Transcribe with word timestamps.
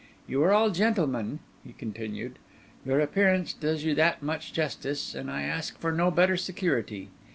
You 0.27 0.41
are 0.41 0.51
all 0.51 0.71
gentlemen," 0.71 1.41
he 1.63 1.73
continued, 1.73 2.39
"your 2.83 2.99
appearance 3.01 3.53
does 3.53 3.83
you 3.83 3.93
that 3.93 4.23
much 4.23 4.51
justice, 4.51 5.13
and 5.13 5.29
I 5.29 5.43
ask 5.43 5.77
for 5.77 5.91
no 5.91 6.09
better 6.09 6.37
security. 6.37 7.09